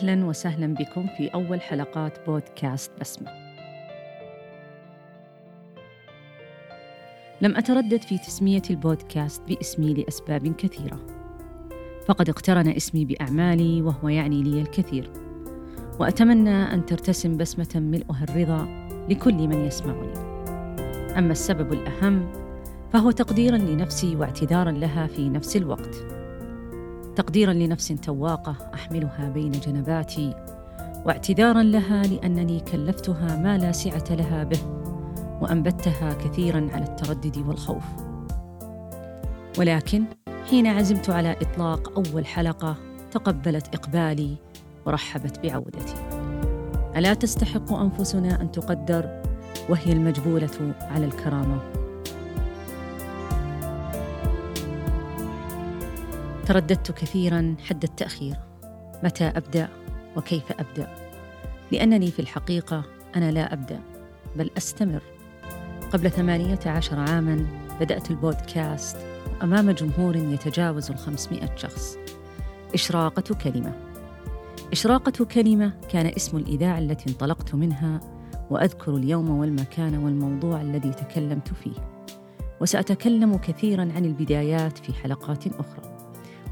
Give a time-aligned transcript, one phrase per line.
[0.00, 3.30] أهلا وسهلا بكم في أول حلقات بودكاست بسمة.
[7.40, 11.00] لم أتردد في تسمية البودكاست باسمي لأسباب كثيرة.
[12.06, 15.10] فقد اقترن اسمي بأعمالي وهو يعني لي الكثير.
[15.98, 20.12] وأتمنى أن ترتسم بسمة ملؤها الرضا لكل من يسمعني.
[21.18, 22.32] أما السبب الأهم
[22.92, 26.19] فهو تقديرا لنفسي واعتذارا لها في نفس الوقت.
[27.16, 30.34] تقديرا لنفس تواقة أحملها بين جنباتي
[31.04, 34.58] واعتذارا لها لأنني كلفتها ما لا سعة لها به
[35.40, 37.84] وأنبتها كثيرا على التردد والخوف.
[39.58, 40.04] ولكن
[40.50, 42.76] حين عزمت على إطلاق أول حلقة
[43.10, 44.36] تقبلت إقبالي
[44.86, 45.94] ورحبت بعودتي.
[46.96, 49.22] ألا تستحق أنفسنا أن تقدر؟
[49.68, 51.79] وهي المجبولة على الكرامة.
[56.50, 58.36] ترددت كثيرا حد التأخير.
[59.04, 59.68] متى أبدأ
[60.16, 60.88] وكيف أبدأ؟
[61.72, 62.84] لأنني في الحقيقة
[63.16, 63.80] أنا لا أبدأ
[64.36, 65.02] بل أستمر.
[65.92, 67.46] قبل ثمانية عشر عاما
[67.80, 68.96] بدأت البودكاست
[69.42, 71.96] أمام جمهور يتجاوز الخمسمائة شخص.
[72.74, 73.72] إشراقة كلمة.
[74.72, 78.00] إشراقة كلمة كان اسم الإذاعة التي انطلقت منها
[78.50, 82.06] وأذكر اليوم والمكان والموضوع الذي تكلمت فيه.
[82.60, 85.99] وسأتكلم كثيرا عن البدايات في حلقات أخرى.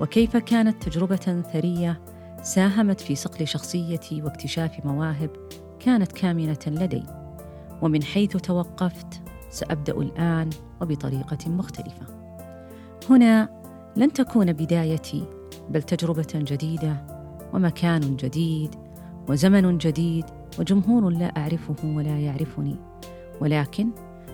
[0.00, 2.00] وكيف كانت تجربة ثرية
[2.42, 5.30] ساهمت في صقل شخصيتي واكتشاف مواهب
[5.80, 7.02] كانت كامنة لدي.
[7.82, 12.06] ومن حيث توقفت سأبدأ الآن وبطريقة مختلفة.
[13.10, 13.48] هنا
[13.96, 15.24] لن تكون بدايتي
[15.70, 17.06] بل تجربة جديدة
[17.52, 18.74] ومكان جديد
[19.28, 20.24] وزمن جديد
[20.58, 22.76] وجمهور لا أعرفه ولا يعرفني.
[23.40, 23.90] ولكن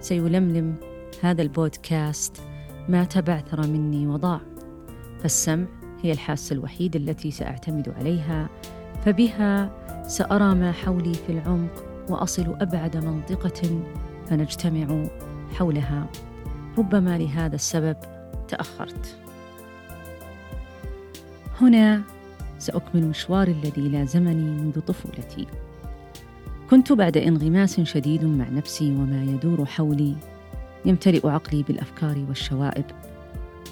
[0.00, 0.74] سيلملم
[1.22, 2.36] هذا البودكاست
[2.88, 4.40] ما تبعثر مني وضاع
[5.22, 5.64] فالسمع
[6.02, 8.48] هي الحاسة الوحيدة التي سأعتمد عليها
[9.04, 9.70] فبها
[10.08, 13.82] سأرى ما حولي في العمق وأصل أبعد منطقة
[14.26, 15.06] فنجتمع
[15.58, 16.06] حولها.
[16.78, 17.96] ربما لهذا السبب
[18.48, 19.18] تأخرت.
[21.60, 22.02] هنا
[22.58, 25.46] سأكمل مشواري الذي لازمني منذ طفولتي.
[26.70, 30.14] كنت بعد انغماس شديد مع نفسي وما يدور حولي
[30.84, 32.84] يمتلئ عقلي بالأفكار والشوائب.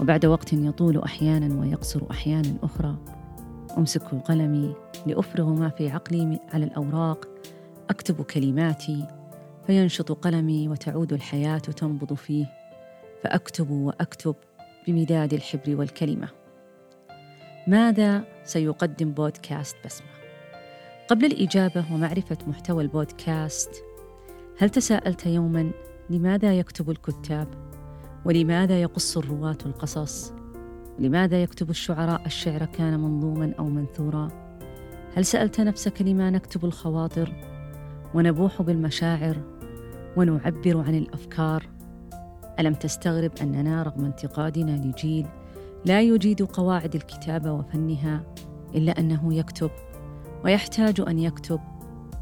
[0.00, 2.96] وبعد وقت يطول أحيانا ويقصر أحيانا أخرى.
[3.78, 4.74] أمسك قلمي
[5.06, 7.28] لأفرغ ما في عقلي على الأوراق.
[7.90, 9.06] أكتب كلماتي.
[9.66, 12.46] فينشط قلمي وتعود الحياة تنبض فيه.
[13.22, 14.34] فأكتب وأكتب
[14.86, 16.28] بمداد الحبر والكلمة.
[17.66, 20.08] ماذا سيقدم بودكاست بسمة؟
[21.08, 23.70] قبل الإجابة ومعرفة محتوى البودكاست
[24.58, 25.70] هل تساءلت يوما
[26.10, 27.69] لماذا يكتب الكتاب؟
[28.24, 30.32] ولماذا يقص الرواة القصص
[30.98, 34.28] لماذا يكتب الشعراء الشعر كان منظوما أو منثورا؟
[35.14, 37.32] هل سألت نفسك لما نكتب الخواطر؟
[38.14, 39.36] ونبوح بالمشاعر؟
[40.16, 41.68] ونعبر عن الأفكار؟
[42.60, 45.26] ألم تستغرب أننا رغم انتقادنا لجيل
[45.84, 48.22] لا يجيد قواعد الكتابة وفنها
[48.74, 49.70] إلا أنه يكتب
[50.44, 51.60] ويحتاج أن يكتب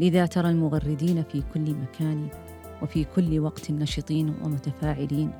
[0.00, 2.28] لذا ترى المغردين في كل مكان
[2.82, 5.30] وفي كل وقت نشطين ومتفاعلين.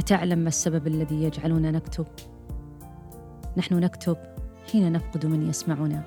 [0.00, 2.06] أتعلم ما السبب الذي يجعلنا نكتب؟
[3.56, 4.16] نحن نكتب
[4.72, 6.02] حين نفقد من يسمعنا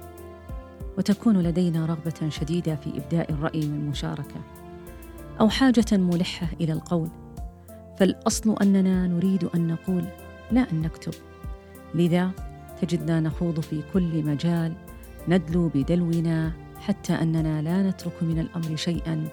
[0.98, 4.42] وتكون لدينا رغبة شديدة في إبداء الرأي والمشاركة
[5.42, 7.09] أو حاجة ملحة إلى القول.
[8.00, 10.04] فالأصل أننا نريد أن نقول
[10.52, 11.14] لا أن نكتب.
[11.96, 12.31] لذا
[12.81, 14.74] تجدنا نخوض في كل مجال
[15.28, 19.28] ندلو بدلونا حتى أننا لا نترك من الأمر شيئا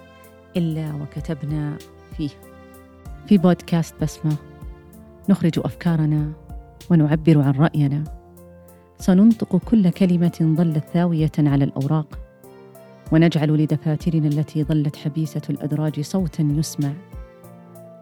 [0.57, 1.79] إلا وكتبنا
[2.17, 2.31] فيه.
[3.27, 4.50] في بودكاست بسمة.
[5.31, 6.33] نخرج أفكارنا
[6.91, 8.05] ونعبر عن رأينا.
[8.99, 12.19] سننطق كل كلمة ظلت ثاوية على الأوراق
[13.13, 16.93] ونجعل لدفاترنا التي ظلت حبيسة الأدراج صوتا يسمع.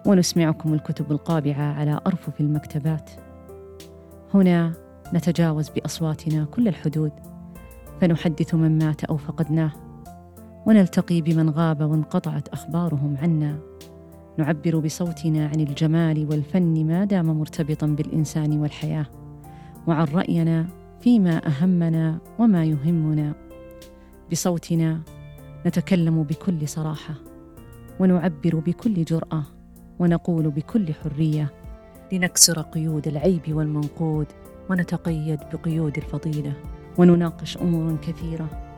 [0.06, 3.10] ونسمعكم الكتب القابعة على أرفف المكتبات.
[4.34, 4.72] هنا
[5.14, 7.12] نتجاوز بأصواتنا كل الحدود
[8.00, 9.72] فنحدث من مات أو فقدناه.
[10.66, 13.58] ونلتقي بمن غاب وانقطعت أخبارهم عنا.
[14.38, 19.06] نعبر بصوتنا عن الجمال والفن ما دام مرتبطا بالإنسان والحياة
[19.86, 20.66] وعن رأينا
[21.00, 23.34] فيما أهمنا وما يهمنا.
[24.32, 25.00] بصوتنا
[25.66, 27.14] نتكلم بكل صراحة
[28.00, 29.42] ونعبر بكل جرأة
[29.98, 31.52] ونقول بكل حرية.
[32.12, 34.26] لنكسر قيود العيب والمنقود
[34.70, 36.52] ونتقيد بقيود الفضيلة
[36.98, 38.74] ونناقش امور كثيرة.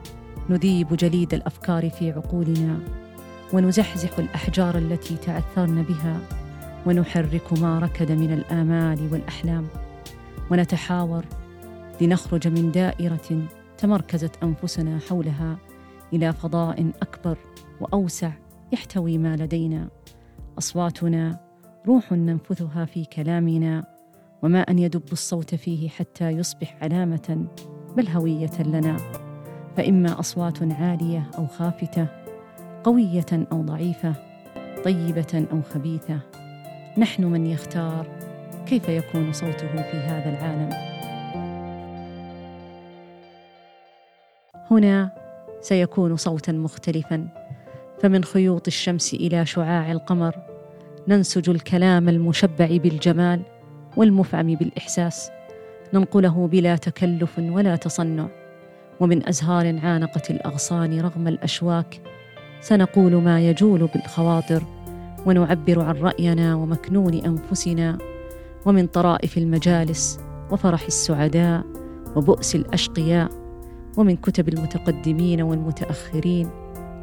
[0.50, 2.99] نذيب جليد الأفكار في عقولنا.
[3.52, 6.20] ونزحزح الأحجار التي تعثرن بها
[6.86, 9.66] ونحرك ما ركد من الآمال والأحلام
[10.50, 11.24] ونتحاور
[12.00, 13.48] لنخرج من دائرة
[13.78, 15.58] تمركزت أنفسنا حولها
[16.12, 17.38] إلى فضاء أكبر
[17.80, 18.32] وأوسع
[18.72, 19.88] يحتوي ما لدينا.
[20.58, 21.40] أصواتنا
[21.86, 23.84] روح ننفثها في كلامنا
[24.42, 27.46] وما أن يدب الصوت فيه حتى يصبح علامة
[27.96, 28.96] بل هوية لنا.
[29.76, 32.19] فإما أصوات عالية أو خافتة
[32.84, 34.14] قوية أو ضعيفة
[34.84, 36.18] طيبة أو خبيثة.
[36.98, 38.06] نحن من يختار
[38.66, 40.70] كيف يكون صوته في هذا العالم.
[44.70, 45.10] هنا
[45.60, 47.28] سيكون صوتا مختلفا.
[48.02, 50.34] فمن خيوط الشمس إلى شعاع القمر
[51.08, 53.42] ننسج الكلام المشبع بالجمال
[53.96, 55.30] والمفعم بالإحساس.
[55.94, 58.28] ننقله بلا تكلف ولا تصنع.
[59.00, 62.00] ومن أزهار عانقت الأغصان رغم الأشواك
[62.60, 64.62] سنقول ما يجول بالخواطر
[65.26, 67.98] ونعبر عن رأينا ومكنون أنفسنا
[68.66, 70.20] ومن طرائف المجالس
[70.50, 71.64] وفرح السعداء
[72.16, 73.30] وبؤس الأشقياء
[73.96, 76.50] ومن كتب المتقدمين والمتأخرين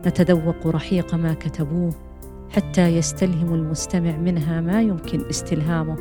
[0.05, 1.93] نتذوق رحيق ما كتبوه
[2.49, 5.97] حتى يستلهم المستمع منها ما يمكن استلهامه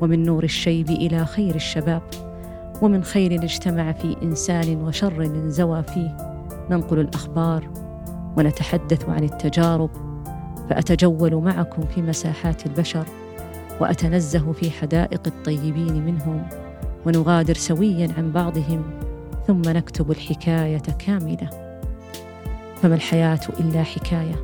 [0.00, 2.02] ومن نور الشيب إلى خير الشباب
[2.82, 6.16] ومن خير اجتمع في إنسان وشر انزوى فيه.
[6.70, 7.89] ننقل الأخبار
[8.36, 9.90] ونتحدث عن التجارب
[10.70, 13.04] فأتجول معكم في مساحات البشر
[13.80, 16.46] وأتنزه في حدائق الطيبين منهم
[17.06, 18.82] ونغادر سويا عن بعضهم
[19.46, 21.50] ثم نكتب الحكاية كاملة.
[22.82, 24.34] فما الحياة إلا حكاية.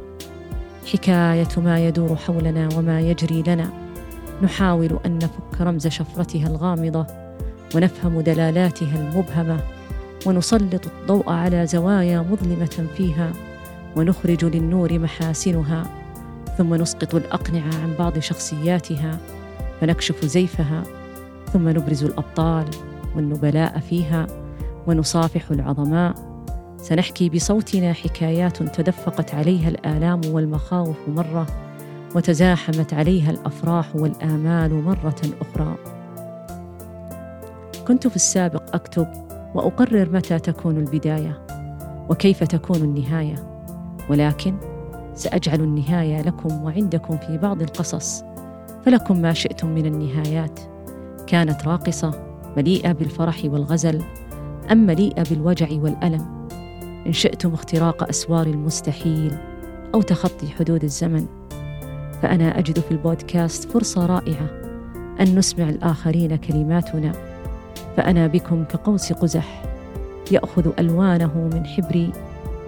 [0.92, 3.70] حكاية ما يدور حولنا وما يجري لنا.
[4.42, 7.06] نحاول أن نفك رمز شفرتها الغامضة
[7.74, 9.60] ونفهم دلالاتها المبهمة
[10.26, 13.32] ونسلط الضوء على زوايا مظلمة فيها.
[13.96, 15.82] ونخرج للنور محاسنها
[16.58, 19.18] ثم نسقط الأقنعة عن بعض شخصياتها
[19.80, 20.82] فنكشف زيفها
[21.52, 22.64] ثم نبرز الأبطال
[23.16, 24.26] والنبلاء فيها
[24.86, 26.14] ونصافح العظماء.
[26.78, 31.46] سنحكي بصوتنا حكايات تدفقت عليها الآلام والمخاوف مرة
[32.14, 35.76] وتزاحمت عليها الأفراح والآمال مرة أخرى.
[37.88, 39.06] كنت في السابق أكتب
[39.54, 41.46] وأقرر متى تكون البداية؟
[42.08, 43.55] وكيف تكون النهاية؟
[44.10, 44.54] ولكن
[45.14, 48.22] سأجعل النهاية لكم وعندكم في بعض القصص.
[48.84, 50.60] فلكم ما شئتم من النهايات.
[51.26, 52.22] كانت راقصة
[52.56, 54.02] مليئة بالفرح والغزل
[54.72, 56.48] أم مليئة بالوجع والألم.
[57.06, 59.32] إن شئتم اختراق أسوار المستحيل
[59.94, 61.26] أو تخطي حدود الزمن.
[62.22, 64.48] فأنا أجد في البودكاست فرصة رائعة
[65.20, 67.12] أن نسمع الآخرين كلماتنا.
[67.96, 69.62] فأنا بكم كقوس قزح
[70.32, 72.12] يأخذ ألوانه من حبري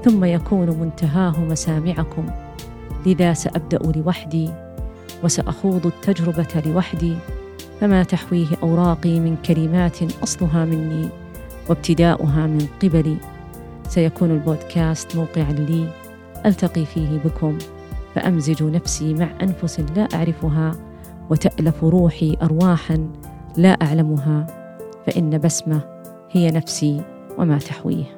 [0.04, 2.26] ثم يكون منتهاه مسامعكم.
[3.06, 4.50] لذا سأبدأ لوحدي
[5.24, 7.14] وسأخوض التجربة لوحدي
[7.80, 11.08] فما تحويه أوراقي من كلمات أصلها مني
[11.68, 13.16] وابتداؤها من قبلي.
[13.88, 15.88] سيكون البودكاست موقعا لي
[16.46, 17.58] ألتقي فيه بكم
[18.14, 20.72] فأمزج نفسي مع أنفس لا أعرفها
[21.30, 23.08] وتألف روحي ارواحا
[23.56, 24.46] لا أعلمها
[25.06, 25.80] فإن بسمة
[26.30, 27.02] هي نفسي
[27.38, 28.17] وما تحويه.